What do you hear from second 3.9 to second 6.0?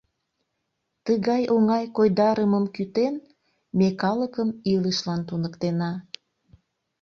калыкым илышлан туныктена.